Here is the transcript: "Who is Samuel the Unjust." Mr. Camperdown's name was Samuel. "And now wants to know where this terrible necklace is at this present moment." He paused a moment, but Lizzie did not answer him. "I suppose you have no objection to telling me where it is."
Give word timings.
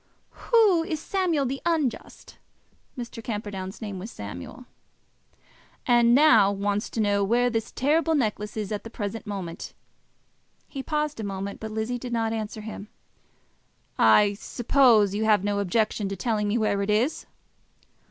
"Who 0.49 0.81
is 0.83 0.99
Samuel 0.99 1.45
the 1.45 1.61
Unjust." 1.63 2.39
Mr. 2.97 3.23
Camperdown's 3.23 3.83
name 3.83 3.99
was 3.99 4.09
Samuel. 4.09 4.65
"And 5.85 6.15
now 6.15 6.51
wants 6.51 6.89
to 6.89 6.99
know 6.99 7.23
where 7.23 7.51
this 7.51 7.71
terrible 7.71 8.15
necklace 8.15 8.57
is 8.57 8.71
at 8.71 8.83
this 8.83 8.91
present 8.91 9.27
moment." 9.27 9.75
He 10.67 10.81
paused 10.81 11.19
a 11.19 11.23
moment, 11.23 11.59
but 11.59 11.69
Lizzie 11.69 11.99
did 11.99 12.13
not 12.13 12.33
answer 12.33 12.61
him. 12.61 12.87
"I 13.99 14.33
suppose 14.33 15.13
you 15.13 15.25
have 15.25 15.43
no 15.43 15.59
objection 15.59 16.09
to 16.09 16.15
telling 16.15 16.47
me 16.47 16.57
where 16.57 16.81
it 16.81 16.89
is." 16.89 17.27